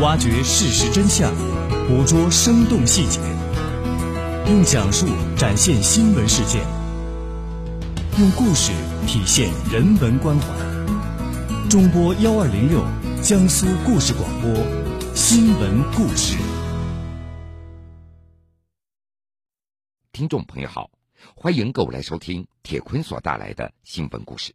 [0.00, 1.34] 挖掘事实真相，
[1.88, 3.18] 捕捉生动细节，
[4.46, 6.64] 用讲述展现新闻事件，
[8.20, 8.70] 用故事
[9.08, 10.46] 体现人文关怀。
[11.68, 12.80] 中波幺二零六，
[13.20, 14.54] 江苏故事广播，
[15.16, 16.38] 新闻故事。
[20.12, 20.88] 听众朋友好，
[21.34, 24.54] 欢迎各位来收听铁坤所带来的新闻故事。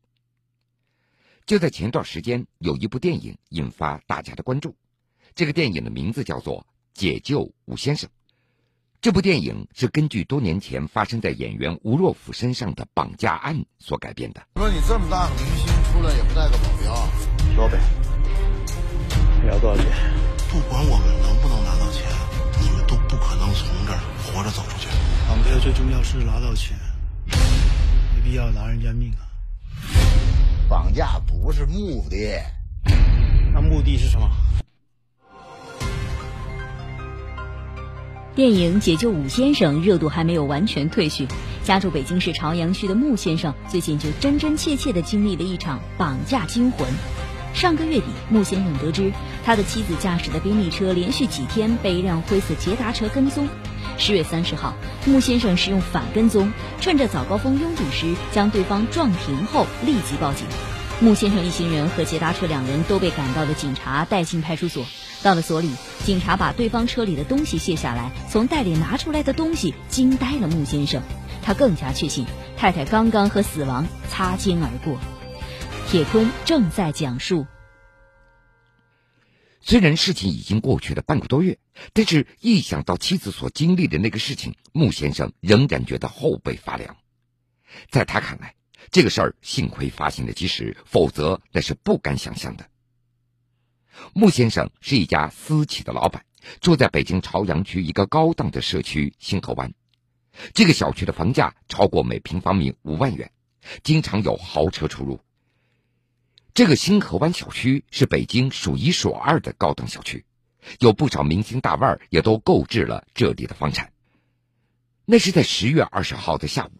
[1.45, 4.73] 就在前段时间，有一部电影引发大家的关注。
[5.35, 6.59] 这个电影的名字叫做
[6.93, 8.07] 《解救吴先生》。
[9.01, 14.41] 这部电影是根据多年前发生在演员吴若甫身上的绑架案所改编的。
[14.55, 16.95] 说你这么大个明星出来也不带个保镖，
[17.55, 17.79] 说呗，
[19.41, 19.85] 你要多少钱？
[20.51, 22.05] 不管我们能不能拿到钱，
[22.61, 24.87] 你们都不可能从这儿活着走出去。
[25.27, 26.77] 绑票最重要是拿到钱，
[28.15, 29.25] 没必要拿人家命啊。
[30.69, 32.39] 绑架不是目的，
[33.51, 34.29] 那目的是什么？
[38.35, 41.27] 电影《解救武先生》热度还没有完全退去，
[41.63, 46.87] 家住北京市朝阳区的穆先生最近就真真切切地经历了一场绑架惊魂。
[47.53, 49.13] 上个月底，穆先生得知
[49.45, 53.47] 他的妻子驾驶的宾利车连续几天被一辆灰色捷达车跟踪。
[53.99, 54.73] 十月三十号，
[55.05, 60.47] 穆先生使用反跟踪，趁着早高峰拥堵时将对方撞停后立即报警。
[60.99, 64.83] 穆先生一行人和捷达车两人都被赶到的警察带进派出所。
[65.21, 65.69] 到了所里，
[66.03, 71.01] 警察把对方车里的东西卸下来，从袋里拿出来的东西惊呆了穆先生。
[71.41, 72.25] 他更加确信
[72.57, 74.99] 太太刚刚和死亡擦肩而过。
[75.87, 77.45] 铁坤正在讲述。
[79.61, 81.57] 虽然事情已经过去了半个多月，
[81.93, 86.97] 但是一想到妻子所经历的那个事情，穆先生仍然觉得后背发凉。
[87.89, 88.55] 在他看来，
[88.91, 92.65] 这个事儿幸亏发现的及时，否则那是不敢想象的。
[94.13, 96.25] 穆先生是一家私企的老板，
[96.61, 99.73] 住在北京朝阳区一个高档的社区星河湾。
[100.53, 103.31] 这个小区的房价超过每平方米五万元，
[103.83, 105.19] 经常有豪车出入。
[106.53, 110.25] 这个星河湾小区是北京数一数二的高档小区，
[110.79, 113.91] 有不少明星大腕也都购置了这里的房产。
[115.05, 116.71] 那是在十月二十号的下午，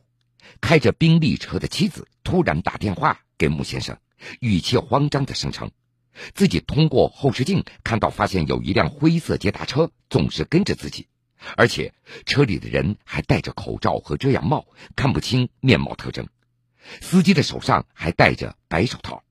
[0.62, 3.98] 开着宾利车的妻子突然打电话给穆先生，
[4.40, 5.72] 语气慌张的声称。
[6.34, 11.07] 自己通过后视镜看到，发现有一辆灰色捷达车总是跟着自己，
[11.57, 11.94] 而且
[12.25, 16.28] 车里的人还戴着口罩和遮阳帽，看不清面貌特征。
[17.01, 19.24] 司机的手上还戴着白手套。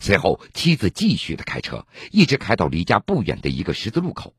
[0.00, 4.34] 随后，妻子继续的开车，一直开到离家不远的一个十字路口，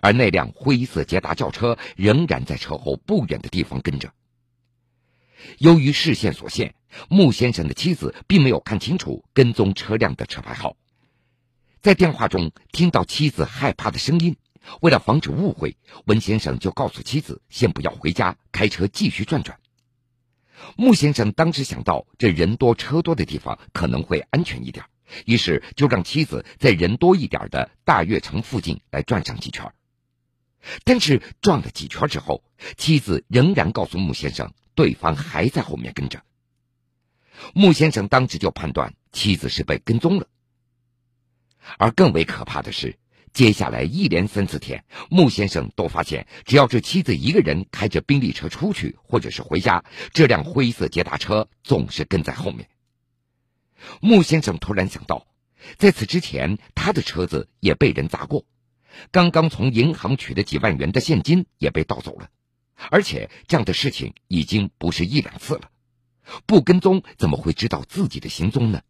[0.00, 4.14] 而那辆灰色捷达轿车仍然在车后不远的地方跟着。
[5.58, 6.74] 由于视线所限，
[7.08, 10.76] 穆先生的妻子并没有看清楚跟踪车辆的车牌号。
[11.80, 14.36] 在电话中听到妻子害怕的声音，
[14.80, 19.58] 为了防止误会，文先生就告诉妻子先不要回家，开车继续转转。
[20.76, 24.84] 穆先生当时想到这人多车多的地方可能会安全一点，
[25.26, 29.72] 于是就让妻子在人多一点的大悦城附近来转上几圈。
[30.84, 32.44] 但是转了几圈之后，
[32.76, 34.52] 妻子仍然告诉穆先生。
[34.74, 36.22] 对方还在后面跟着，
[37.54, 40.26] 穆先生当时就判断妻子是被跟踪了。
[41.78, 42.98] 而更为可怕的是，
[43.32, 52.68] 接下来一连三四天，穆先生都发现，只要是妻子一个人开着宾利车出去或者是回家，这辆灰色捷达车总是跟在后面。
[54.00, 55.26] 穆先生突然想到，
[55.76, 58.44] 在此之前，他的车子也被人砸过，
[59.10, 62.28] 刚刚从银行取的几万元的现金也被盗走了。
[62.90, 65.70] 而且这样的事情已经不是一两次了，
[66.46, 68.82] 不跟踪怎么会知道自己的行踪呢？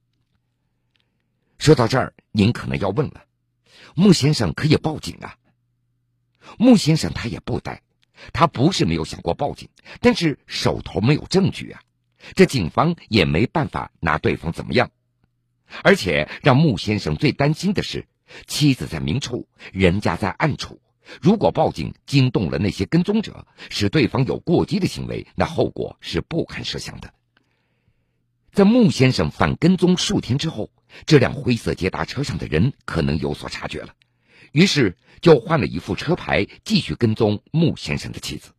[1.58, 3.24] 说到这儿，您可能要问了：
[3.94, 5.36] 穆先生可以报警啊？
[6.58, 7.82] 穆先生他也不呆，
[8.32, 9.68] 他不是没有想过报警，
[10.00, 11.82] 但是手头没有证据啊，
[12.34, 14.90] 这警方也没办法拿对方怎么样。
[15.82, 18.06] 而且让穆先生最担心的是，
[18.46, 20.80] 妻子在明处，人家在暗处。
[21.20, 27.14] 如果报警惊动了那些跟踪者，使对方有过激的行为，那后果是不堪设想的。
[28.52, 30.70] 在穆先生反跟踪数天之后，
[31.06, 33.94] 这辆灰色捷达车上的人可能有所察觉了，
[34.52, 38.50] 于是就换了一副车牌，继续跟踪穆先生的妻子。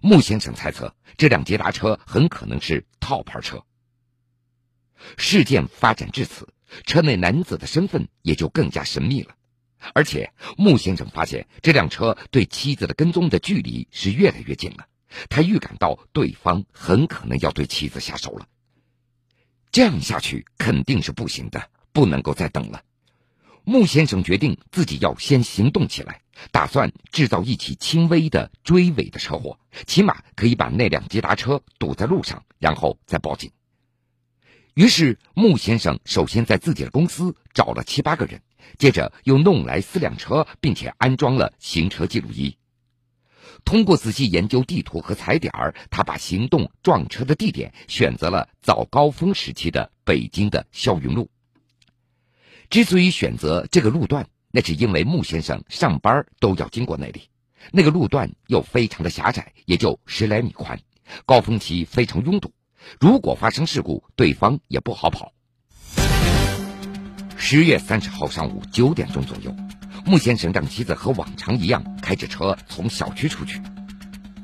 [0.00, 3.64] 穆先生猜测，这辆捷达车很可能是套牌车。
[5.16, 6.48] 事件发展至此，
[6.84, 9.34] 车内男子的身份也就更加神秘了。
[9.92, 14.86] 而且，穆先生发现这辆车对妻子的跟踪的距离是越来越近了。
[15.28, 18.46] 他预感到对方很可能要对妻子下手了。
[19.70, 22.82] 这样下去肯定是不行的，不能够再等了。
[23.64, 33.50] 穆先生决定自己要先行动起来，打算制造一起轻微的追尾的车祸，起码可以把那辆捷达车堵在路上，然后再报警。
[34.74, 38.40] 于是，穆先生首先在自己的公司找了七八个人，
[38.78, 42.56] 接着又弄来四辆车，并且安装了行车记录仪。
[43.64, 51.30] 通过仔细研究地图和踩点儿，他把行动撞车的地点选择了早高峰时期的北京的霄云路。
[52.70, 57.28] 之所以选择这个路段，那是因为穆先生上班都要经过那里，
[57.72, 60.80] 那个路段又非常的狭窄，也就十来米宽，
[61.24, 62.52] 高峰期非常拥堵，
[63.00, 65.32] 如果发生事故，对方也不好跑。
[67.36, 69.54] 十月三十号上午九点钟左右，
[70.08, 73.60] 穆先生让妻子和往常一样开着车从小区出去，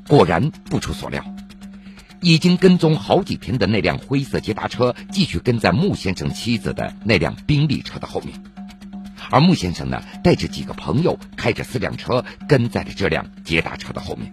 [0.07, 1.25] 果然不出所料。
[2.21, 8.39] 已经跟踪好几天的那辆灰色捷达车，继续跟在穆先生妻子的那辆宾利车的后面，
[9.31, 14.31] 而穆先生呢，带着几个朋友开着四辆车跟在了这辆捷达车的后面。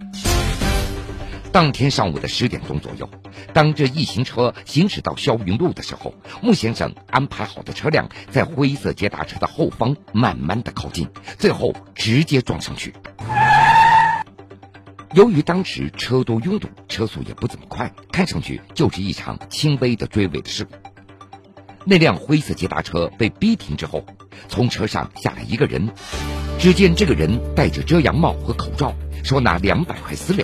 [1.53, 3.07] 当天上午的十点钟左右，
[3.53, 11.07] 当这一行车行驶到霄云路的时候，穆先生安排好的车辆在灰色捷达车的后方慢慢的靠近，
[11.37, 12.91] 最后直接撞上去。
[15.13, 20.73] 由于当时车多拥堵，车速也不怎么快，看上去就是一场轻微的追尾的事故。
[21.85, 24.03] 那辆灰色捷达车被逼停之后，
[24.49, 25.91] 从车上下来一个人，
[26.57, 30.43] 只见这个人戴着遮阳帽和口罩，说拿两百块私了。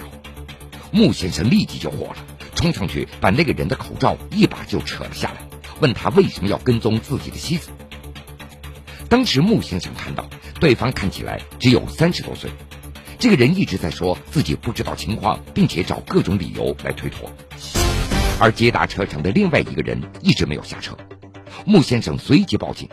[0.91, 2.17] 穆先生立即就火了，
[2.55, 5.37] 冲上去把那个人的口罩一把就扯了下来，
[5.79, 7.69] 问他为什么要跟踪自己的妻子。
[9.07, 12.49] 当时穆先生看到对方看起来只有三十多岁。
[13.17, 17.29] 这个人一直在说自己不知道情况，并且找各种理由来推脱。
[18.39, 20.97] 而捷达车上的另外一个人一直没有下车，
[21.65, 22.87] 穆先生随即报警。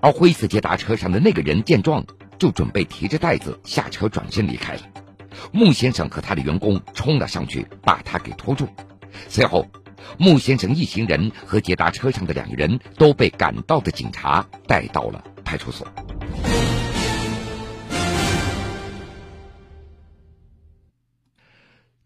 [0.00, 2.04] 而灰色捷达车上的那个人见状，
[2.38, 4.80] 就准备提着袋子下车转身离开了。
[5.52, 8.68] 穆先生和他的员工冲了上去，把他给拖住。
[9.28, 9.66] 随后，
[10.18, 15.86] 穆先生一行人和捷达车上的两个人都被赶到的警察带到了派出所。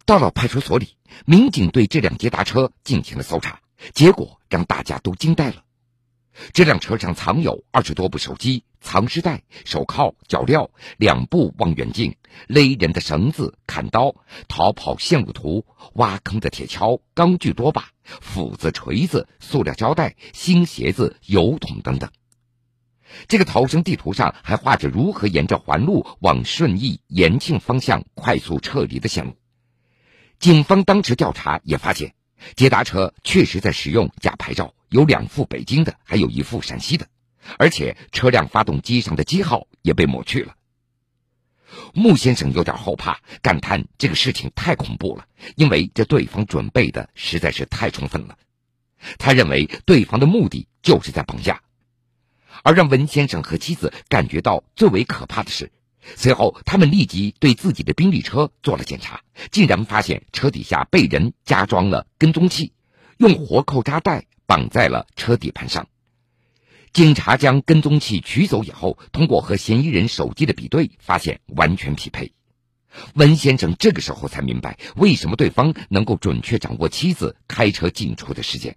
[0.06, 3.60] 到了派出所里，民警对这辆捷达车进行了搜查，
[3.94, 5.64] 结果让大家都惊呆了。
[6.52, 12.16] 这辆车上藏有二十多部手机、藏尸袋、手铐、脚镣、两部望远镜、
[12.48, 14.14] 勒人的绳子、砍刀、
[14.48, 15.64] 逃跑线路图、
[15.94, 22.10] 挖坑的铁锹、钢锯多把、斧子、锤子、塑料胶带、新鞋子、油桶等等。
[23.28, 29.36] 这个逃生地图上还画着如何沿着环路往顺义、延庆方向快速撤离的线路。
[30.40, 32.14] 警方当时调查也发现，
[32.56, 37.08] 捷达车确实在使用假牌照，有两副北京的，还有一副陕西的，
[37.58, 40.54] 而且车辆发动机上的机号也被抹去了。
[41.92, 45.26] 穆先生有点后怕，感叹这个事情太恐怖了，
[45.56, 48.38] 因为这对方准备的实在是太充分了。
[49.18, 51.62] 他认为对方的目的就是在绑架，
[52.62, 55.72] 而让文先生和妻子感觉到最为可怕的是。
[56.16, 59.20] 随后，他们立即对自己的宾利车做了检查，
[59.50, 62.72] 竟然发现车底下被人加装了跟踪器，
[63.16, 65.88] 用活扣扎带绑在了车底盘上。
[66.92, 72.32] 警察将跟踪器取走以后，通过和嫌疑人手机的比对，发现完全匹配。
[73.14, 78.76] 温先生这个时候才明白，为什么对方能够准确掌握妻子开车进出的时间。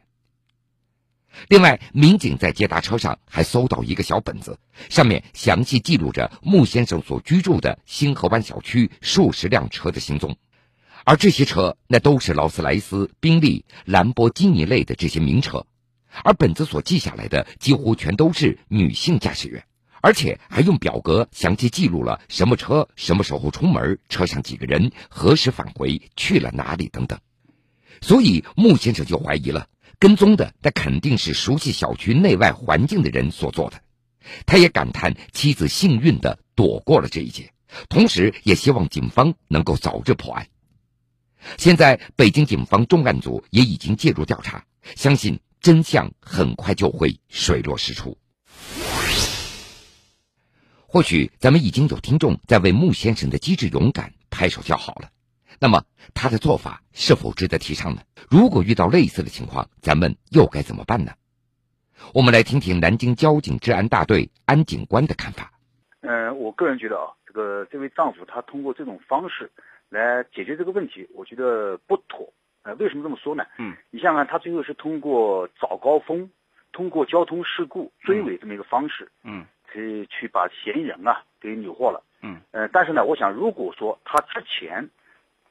[1.47, 10.37] 另外，民警在捷达车上还搜到一个小本子，上面详细记录着穆先生所居住的星河湾小区数十辆车的行踪，
[11.05, 15.65] 而这些车那都是劳斯莱斯、宾利、兰博基尼类的这些名车，
[16.23, 19.63] 而本子所记下来的几乎全都是女性驾驶员，
[20.01, 27.19] 而且还用表格详细记录了什么车什么时候出门，车上几个人，何时返回，去了哪里等等，
[28.01, 29.67] 所以穆先生就怀疑了。
[29.99, 33.81] 跟踪的那肯定是熟悉小区内外环境的人所做的，
[34.45, 37.51] 他也感叹妻子幸运的躲过了这一劫，
[37.89, 40.47] 同时也希望警方能够早日破案。
[41.57, 48.17] 现在北京警方重案组也已经介入调查，相信真相很快就会水落石出。
[50.89, 55.09] 或许咱们已经有听众在为穆先生的机智勇敢拍手叫好了。
[55.59, 55.83] 那么
[56.13, 58.01] 他的做法是否值得提倡呢？
[58.29, 61.11] 如果遇到类似的情况，咱们又该怎么办呢？
[62.13, 65.51] 我们来听听南京交警治安大队安警官的看法。
[66.01, 69.51] 嗯，我个人觉得啊，这个这位丈夫他通过这种方式
[69.89, 72.31] 来解决这个问题，我觉得不妥。
[72.63, 73.43] 呃，为什么这么说呢？
[73.57, 76.29] 嗯，你想想看，他最后是通过早高峰。
[76.73, 82.03] 通过交通事故追尾这么一个方式，嗯去去把嫌疑人啊给扭获了。
[82.21, 84.87] 嗯呃，但是呢，我想如果说他之前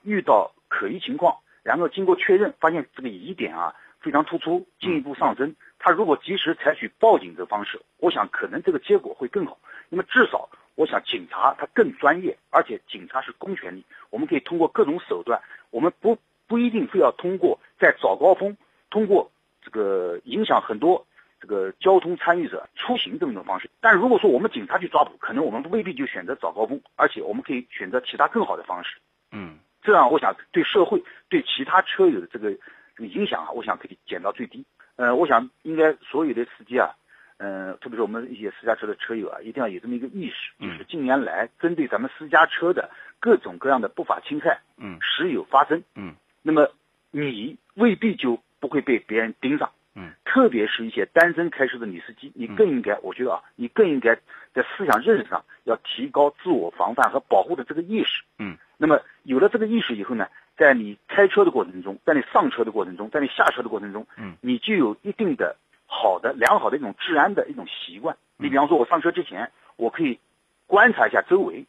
[0.06, 9.58] 遇到可疑情况，然后经过确认发现这个疑点啊非常突出，进一步上升，他如果及时采取报警的方式，我想可能这个结果会更好。
[9.88, 18.56] 那么至少，我想警察他更专业，而且警察是公权力，我们可以通过各种手段，我们不不一定非要通过在早高峰，
[18.90, 19.30] 通过
[19.62, 21.04] 这个影响很多
[21.40, 23.68] 这个交通参与者出行这么一种方式。
[23.80, 28.96] 但如果说我们警察去抓捕，可能我们未必就选择早高峰，而且我们可以选择其他更好的方式。
[29.32, 32.50] 嗯这样我想对社会、对其他车友的这个
[32.96, 34.64] 这个影响啊，我想可以减到最低。
[34.96, 36.90] 呃，我想应该所有的司机啊，
[37.38, 42.90] 呃，特别是我们一些私家车的车友啊，一定要有这么一个意识，嗯就是近年来针对咱们私家车的
[43.20, 45.84] 各种各样的不法侵害嗯时有发生。
[45.94, 46.68] 嗯那么
[47.12, 49.70] 你未必就不会被别人盯上。
[49.98, 54.14] 嗯，特别是一些单身开车的女司机，你更应该，我觉得啊，你更应该
[54.52, 58.22] 在思想认识上要提高自我防范和保护的这个意识。
[58.38, 65.56] 嗯，那么有了这个意识以后呢，在你开车的过程中，在你上车的过程中，在你下车的过程中，嗯，你就有一定的
[65.86, 68.16] 好的、良好的一种治安的一种习惯。
[68.36, 70.18] 你比方说，我上车之前，我可以
[70.66, 71.64] 观察一下周围，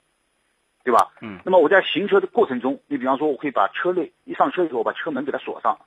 [0.84, 1.12] 对吧？
[1.22, 5.78] 嗯那么我在行车的过程中，你比方说，我可以把车内一上车以后，我把车门给它锁上，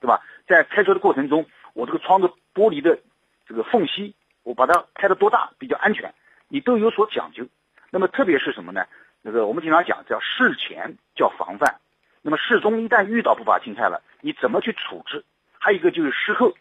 [0.00, 0.22] 对吧？
[0.46, 2.98] 在开车的过程中，我这个窗子玻璃的
[3.46, 6.12] 这个缝隙，我把它开得多大比较安全，
[6.48, 7.46] 你都有所讲究。
[7.90, 8.84] 那么特别是什么呢？
[9.22, 11.80] 那个我们经常讲叫事前叫防范，
[12.22, 15.24] 那么事中一旦遇到不法侵害了，你怎么去处置？
[15.58, 16.54] 还有一个就是事后，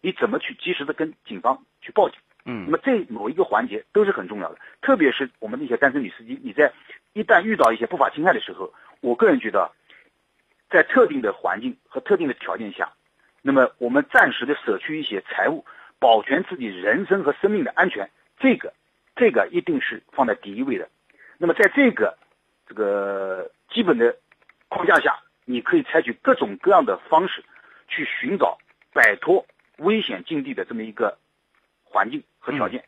[0.00, 2.18] 你怎么去及时的跟警方去报警？
[2.46, 6.70] 嗯那嗯么这某一个环节都是很重要的，特别是我们那些单身女司机，你在
[7.14, 8.70] 一旦遇到一些不法侵害的时候，
[9.00, 9.72] 我个人觉得，
[10.68, 12.92] 在特定的环境和特定的条件下，
[13.40, 15.64] 那么我们暂时的舍去一些财物，
[15.98, 18.74] 保全自己人身和生命的安全，这个
[19.16, 20.86] 这个一定是放在第一位的。
[21.44, 22.16] 那么在这个
[22.66, 24.16] 这个基本的
[24.70, 27.44] 框架下，你可以采取各种各样的方式
[27.86, 28.56] 去寻找
[28.94, 29.44] 摆脱
[29.76, 31.18] 危险境地的这么一个
[31.82, 32.82] 环境和条件。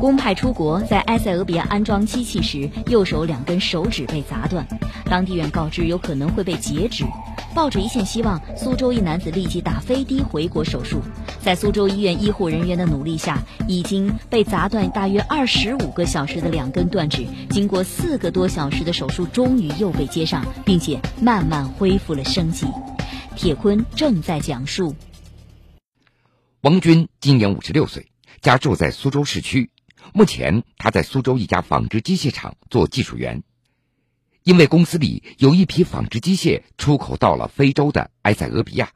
[0.00, 4.64] 公派出国在埃塞俄比亚安装机器时，右手两根手指被砸断，
[5.06, 7.04] 当地院告知有可能会被截肢。
[7.56, 11.02] 抱着一线希望，苏州一男子立即打飞的回国手术。
[11.42, 22.66] 在苏州医院医护人员的努力下，已经被砸断大约二十五个小时的两根断指，经过四个多小时的手术，终于又被接上，并且慢慢恢复了生机。
[23.34, 24.94] 铁坤正在讲述。
[26.60, 28.06] 王军今年五十六岁，
[28.40, 29.70] 家住在苏州市区。
[30.14, 33.42] 目前他在苏州一家纺织机械厂做技术员。
[34.44, 38.90] 因为公司里有一批纺织机械出口到了非洲的埃塞俄比亚，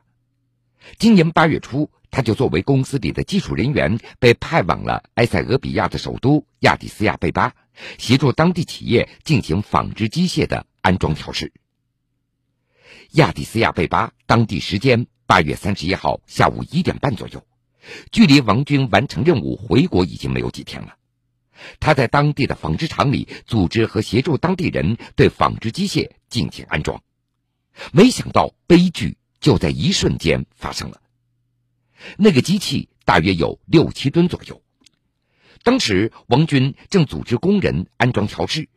[0.98, 7.54] 今年八月初，他就作为公司里的技术人员被派往了埃塞俄比亚的首都亚的斯亚贝巴，
[7.98, 11.52] 协助当地企业进行纺织机械的安装调试。
[13.12, 17.46] 亚的斯亚贝巴当地时间八月三十一号下午一点半左右，
[18.10, 20.96] 距离王军完成任务回国已经没有几天了。
[21.80, 27.02] 他在当地的纺织厂里组织和协助当地人对纺织机械进行安装，
[27.92, 31.00] 没想到悲剧就在一瞬间发生了。
[32.16, 34.62] 那个机器大约有六七吨左右，
[35.62, 38.68] 当时王军正组织工人安装调试，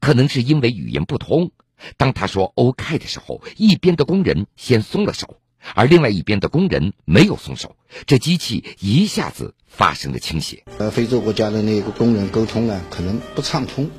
[0.00, 1.50] 可能是因为语言不通，
[1.96, 5.38] 当他说 “OK” 的时候，一边的工人先松了手，
[5.74, 10.64] 而另外一边的工人没有松手，这机器一下子发生了倾斜。
[10.78, 13.90] 呃，非洲国家的那个工人沟通呢，可能不畅通，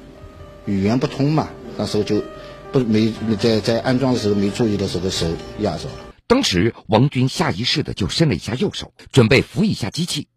[0.65, 2.23] 语言不通嘛，那时候就
[2.71, 5.27] 不没在在安装的时候没注意的时候手
[5.59, 6.14] 压着了。
[6.27, 10.27] 当时王军下意识的就伸了一下右手，准备扶一下机器，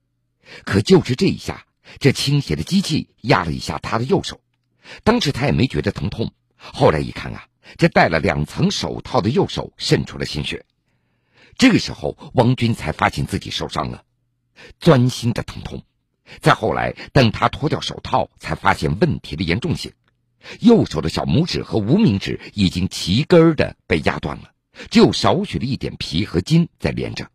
[0.64, 1.66] 可就是这一下，
[1.98, 4.40] 这倾斜的机器压了一下他的右手。
[5.02, 7.46] 当时他也没觉得疼痛，后来一看啊，
[7.78, 10.66] 这戴了两层手套的右手渗出了鲜血。
[11.56, 14.04] 这个时候，王军才发现自己受伤了，
[14.78, 15.82] 钻心的疼痛。
[16.40, 19.92] 再后来，等他脱掉手套，才发现问题的严重性，
[20.60, 24.52] 右手的小拇指和无名指已经齐根儿的被压断了。
[24.90, 27.30] 只有少许的一点皮和筋在连着。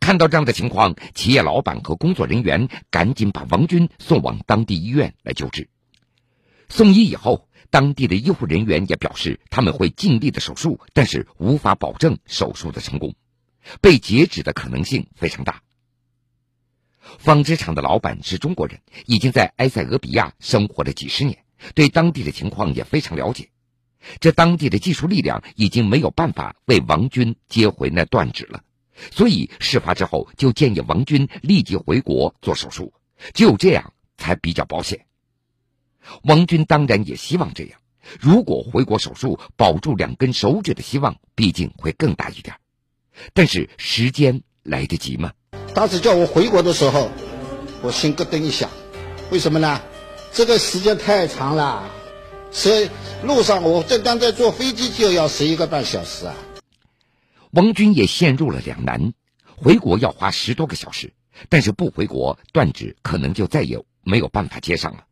[0.00, 5.68] 看到这样的情况，企业老板和工作人员赶紧把王军送往当地医院来救治。
[6.68, 13.14] 送医以后，当地的医护人员也表示他们会尽力的手术，但是无法保证手术的成功，
[13.82, 15.60] 被截肢的可能性非常大。
[17.18, 21.44] 纺织厂的老板是中国人，已经在埃塞俄比亚生活了几十年，
[21.74, 23.50] 对当地的情况也非常了解。
[24.20, 28.62] 这当地的技术力量已经没有办法为王军接回那断指了，
[29.10, 32.92] 所以事发之后就建议王军立即回国做手术，
[33.32, 35.06] 只有这样才比较保险。
[36.22, 37.80] 王军当然也希望这样，
[38.20, 42.56] 如果回国手术保住两根手指的希望，毕竟会更大一点。
[43.32, 45.32] 但是时间来得及吗？
[45.72, 47.10] 当时叫我回国的时候，
[47.82, 48.68] 我心咯噔一下，
[49.30, 49.80] 为什么呢？
[50.32, 51.88] 这个时间太长了，
[52.54, 52.88] 所以
[53.24, 56.36] 路上我这刚在坐飞机就要十一个半小时啊。
[57.50, 59.12] 王军也陷入了两难，
[59.56, 61.12] 回国要花十多个小时，
[61.48, 65.04] 但是不回国，断指可能就再也没有办法接上了。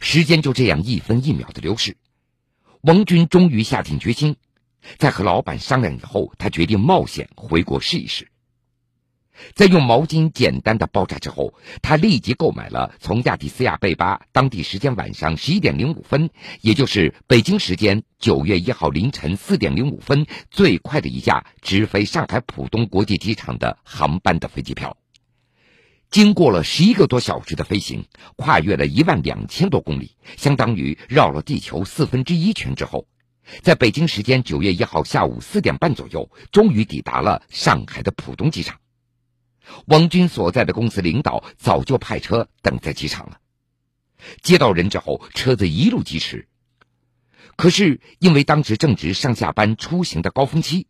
[0.00, 1.96] 时间就这样一分一秒的流逝，
[2.82, 4.36] 王军终于下定决心，
[4.96, 8.28] 在和老板商量以后，他决定冒险回国试一试。
[9.54, 24.96] 在用毛巾简单的包扎之后，他立即购买了从亚的斯亚贝巴当地时间晚上十一点零五分，也就是北京时间九月一号凌晨四点零五分最快的一架直飞上海浦东国际机场的航班的飞机票。
[26.10, 33.08] 经过了十一个多小时的飞行，跨越了一万两千多公里，相当于绕了地球四分之一圈之后，
[33.62, 38.78] 在北京时间九月一号下午四点半左右，终于抵达了上海的浦东机场。
[39.86, 43.38] 王军所在的公司领导早就派车等在机场了。
[44.42, 46.48] 接到人之后，车子一路疾驰。
[47.56, 50.86] 可是因为当时正值上下班出行的高峰期，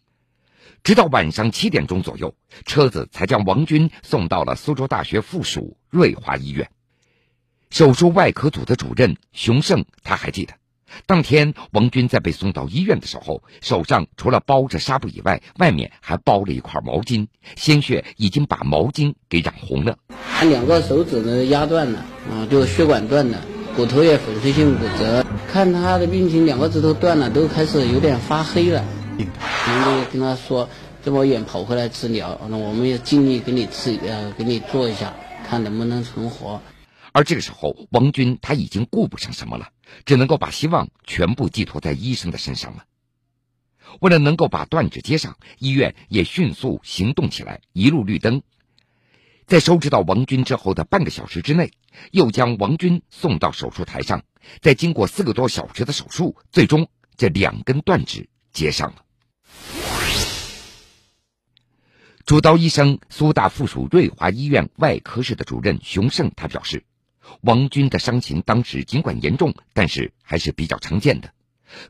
[0.82, 6.70] 直到晚上七点钟左右，车子才将王军送到了苏州大学附属瑞华医院。
[7.70, 10.54] 手术外科组的主任熊胜他还记得。
[11.06, 19.96] 当天，王军在被送到医院的时候，手上除了包着纱布以外，外面还包了一块毛巾，鲜血已经把毛巾给染红了。
[20.38, 21.98] 他两个手指呢压断了，
[22.30, 23.38] 啊，就血管断了，
[23.76, 25.24] 骨头也粉碎性骨折。
[25.52, 28.84] 看他的病情，两个指头断了，都开始有点发黑了。
[29.16, 30.68] 我们就跟他说，
[31.04, 35.14] 这么远跑回来治疗，那我们也尽力给你治，呃，给你做一下，
[35.48, 36.60] 看能不能存活。
[37.14, 39.70] 而这个时候，王军他已经顾不上什么了，
[40.04, 42.86] 只能够把希望全部寄托在医生的身上了。
[44.00, 48.42] 为了能够把断指接上，医院也迅速行动起来，一路绿灯。
[49.46, 51.70] 在收治到王军之后的半个小时之内，
[52.10, 54.24] 又将王军送到手术台上。
[54.60, 59.04] 再经过四个多小时的手术，最终这两根断指接上了。
[62.26, 66.82] 主刀医生苏大附属瑞华医院外科室的主任熊胜他表示。
[67.40, 71.32] 王军的伤情当时尽管严重，但是还是比较常见的。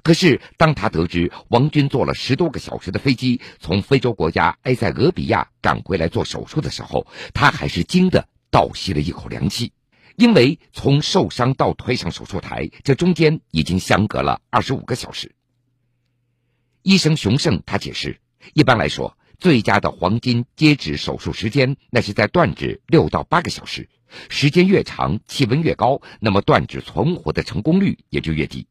[0.03, 9.73] 可是当他得知王军坐了十多个小时的飞机从非洲国家埃塞俄比亚赶回来做手术的时候，他还是惊得倒吸了一口凉气，
[10.17, 15.35] 因为从受伤到推上手术台，这中间已经相隔了二十五个小时。
[16.83, 18.21] 医生熊胜他解释，
[18.55, 23.89] 一般来说，最佳的黄金接指手术时间那是在断指六到八个小时。
[24.29, 28.67] 时间越长，气温越高，那么断指存活的成功率也就越低。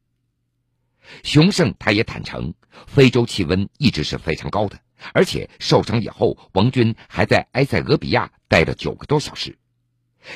[1.22, 2.54] 熊胜他也坦诚，
[2.86, 4.80] 非洲气温一直是非常高的，
[5.12, 9.58] 而且受伤以后，王军还在埃塞俄比亚待了九个多小时。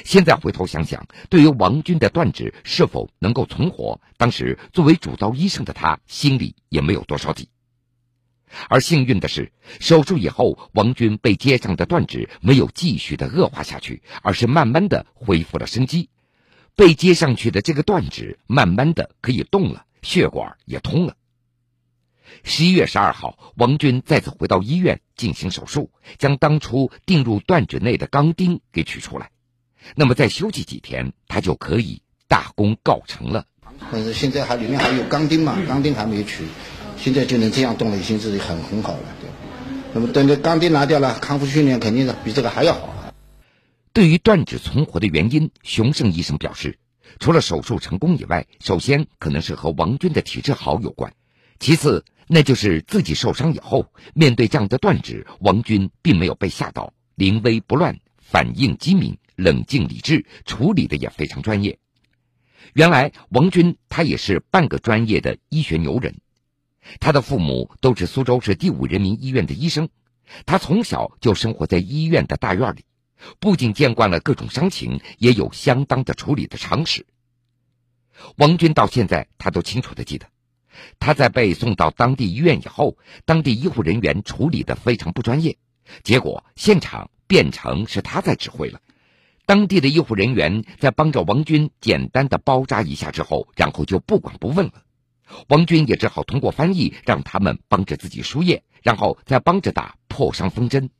[0.04, 7.48] 现在回头想想，对于王军的断指是否能够存活，当时作为主刀医生的他心里也没有多少底。
[8.68, 16.08] 而幸运的是，手术以后，王军被接上的断指没有继续的恶化下去，而是慢慢的恢复了生机。
[16.74, 21.16] 被接上去的这个断指，慢慢的可以动了，血管也通了。
[22.44, 29.30] 十一月十二号，王军再次回到医院进行手术，将当初钉入断指内的钢钉给取出来。
[29.96, 33.46] 那么再休息几天，他就可以大功告成了。
[33.90, 36.44] 但是现在还里面还有钢钉嘛，钢钉还没取。
[36.98, 39.00] 现在就能这样动了，已经是很很好了。
[39.94, 43.14] 那么等这钢钉拿掉了，康复训练肯定是比这个还要好。
[43.92, 46.78] 对于断指存活的原因，熊胜医生表示，
[47.18, 51.14] 除了手术成功以外，首先可能是和王军的体质好有关，
[51.58, 61.78] 其次那就是自己受伤以后，面对这样的断指，王军并没有被吓到，临危不乱，反应机敏，冷静理智，处理的也非常专业。
[62.74, 66.16] 原来王军他也是半个专业的医学牛人。
[67.00, 69.88] 他的父母都是苏州市第五人民医院的医生，
[70.46, 72.84] 他从小就生活在医院的大院里，
[73.40, 77.06] 不仅见惯了各种伤情，也有相当的处理的常识。
[78.36, 80.26] 王军到现在他都清楚的记得，
[80.98, 85.56] 他在被送到当地医院以后，当地医护人员处理的非常不专业，
[86.02, 88.80] 结果现场变成是他在指挥了。
[89.46, 94.72] 当地的医护人员在帮着王军简单的包扎一下之后，然后就不管不问了。
[95.48, 100.90] 王军也只好通过翻译，让他们帮着自己输液，然后再帮着打破伤风针。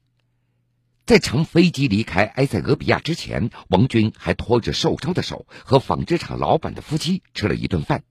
[1.07, 8.05] 在乘飞机离开埃塞俄比亚之前，王军还拖着受伤的手和纺织厂老板的夫妻吃了一顿饭。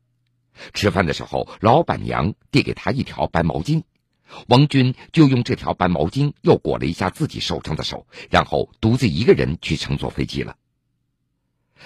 [0.74, 3.84] 吃饭的时候，老板娘递给他一条白毛巾，
[4.48, 10.56] 王军就用这条白毛巾又裹了一下自己受伤的手，然后独自一个人去乘坐飞机了。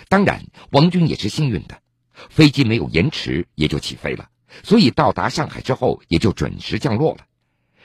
[0.07, 1.81] 当然，王军也是幸运的，
[2.29, 4.29] 飞机没有延迟，也就起飞了，
[4.63, 7.25] 所以到达上海之后也就准时降落了。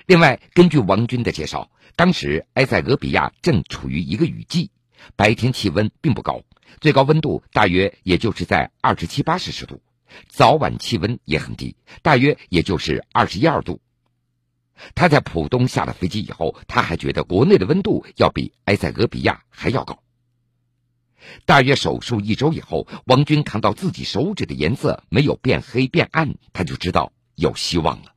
[0.07, 4.71] 另外，根据王军的介绍，当时埃塞俄比亚正处于一个雨季，
[5.17, 6.43] 白天气温并不高，
[6.81, 9.83] 最高温度大约也就是在二十七八摄氏度，
[10.29, 13.81] 早晚气温也很低，大约也就是二十一二度。
[14.95, 20.03] 他在浦东下了飞机以后，他还觉得国内的温度要比埃塞俄比亚还要高。
[21.45, 28.16] 大约手术一周以后，王军看到自己手指的颜色没有变黑变暗，他就知道有希望了。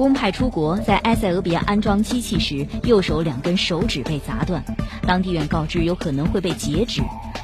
[0.00, 4.64] 公派出国，在埃塞俄比亚安装机器时，右手两根手指被砸断，
[5.02, 7.02] 当地院告知有可能会被截肢。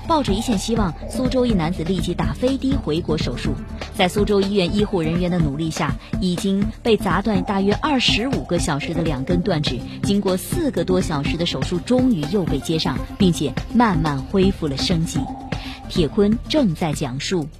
[0.08, 3.52] 抱着一线希望，苏州一男子立即打飞的回国手术。
[3.94, 15.20] 在苏州医院医护人员的努力下，已经被砸断大约二十五个小时的两根断指，经过四个多小时的手术，终于又被接上，并且慢慢恢复了生机。
[15.90, 17.50] 铁坤正在讲述。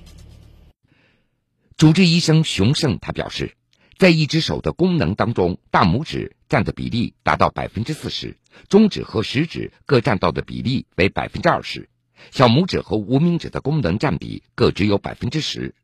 [1.77, 3.57] 主治医生熊胜他表示。
[3.99, 8.37] 在一只手的功能当中，大拇指占的比例达到百分之四十，
[8.69, 11.89] 中指和食指各占到的比例为百分之二十，
[12.31, 15.75] 小拇指和无名指的功能占比各只有百分之十。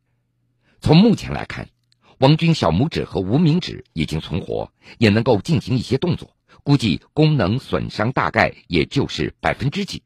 [0.82, 1.70] 从目前来看，
[2.18, 10.02] 王军小拇指和无名指已经存活，也能够进行一些动作，估计功能损伤大概也就是百分之几，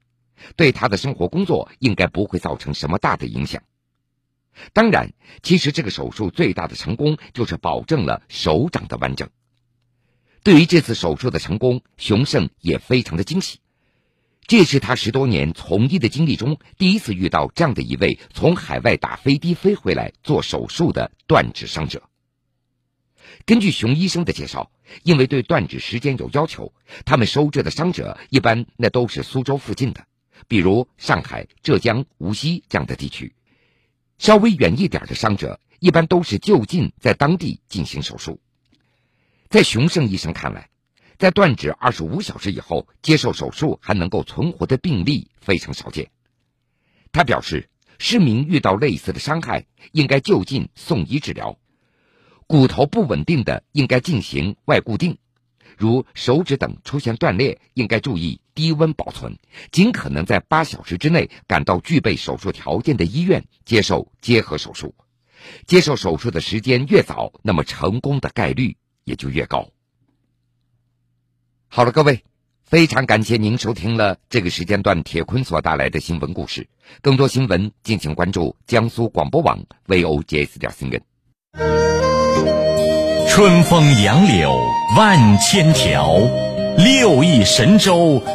[0.54, 3.64] 对他的生活工作应该不会造成什么大的影响。
[4.72, 9.28] 当然，其实这个手术最大的成功就是保证了手掌的完整。
[10.42, 13.58] 对于这次手术的成功，熊胜也非常的惊喜。
[14.46, 22.08] 这是他十多年从医的经历中第一次遇到这样的一位从海外打飞的飞回来做手术的断指伤者。
[23.44, 24.70] 根据熊医生的介绍，
[25.02, 26.72] 因为对断指时间有要求，
[27.04, 30.06] 他们收治的伤者一般那都是苏州附近的，
[30.46, 33.34] 比如上海、浙江、无锡这样的地区。
[34.18, 38.40] 稍微远一点的伤者，一般都是就近在当地进行手术。
[39.48, 40.70] 在熊胜医生看来，
[41.18, 46.10] 在断指二十五小时以后接受手术还能够存活的病例非常少见。
[47.12, 51.58] 他表示，市民遇到类似的伤害，应该就近送医治疗；
[52.46, 55.18] 骨头不稳定的，应该进行外固定。
[55.76, 59.38] 如手指等出现断裂，应该注意低温保存，
[59.70, 64.94] 尽可能在八小时之内赶到具备手术条件的医院接受结合手术。
[65.66, 69.68] 接受手术的时间越早，那么成功的概率也就越高。
[71.68, 72.24] 好了，各位，
[72.64, 76.68] 非常感谢您收听了这个时间段铁坤所带来的新闻故事。
[77.02, 82.05] 更多新闻，敬请关注江苏广播网 VOJS 点新闻。
[83.36, 84.58] 春风杨柳
[84.96, 86.16] 万千条，
[86.78, 88.18] 六亿神州。